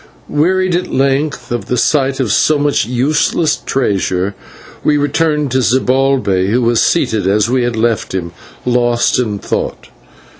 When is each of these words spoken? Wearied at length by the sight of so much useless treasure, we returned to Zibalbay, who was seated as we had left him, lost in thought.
Wearied 0.29 0.73
at 0.75 0.87
length 0.91 1.51
by 1.51 1.57
the 1.57 1.77
sight 1.77 2.19
of 2.19 2.31
so 2.31 2.57
much 2.57 2.85
useless 2.87 3.57
treasure, 3.63 4.33
we 4.83 4.97
returned 4.97 5.51
to 5.51 5.61
Zibalbay, 5.61 6.47
who 6.47 6.63
was 6.63 6.81
seated 6.81 7.27
as 7.27 7.51
we 7.51 7.61
had 7.61 7.75
left 7.75 8.15
him, 8.15 8.31
lost 8.65 9.19
in 9.19 9.37
thought. 9.37 9.89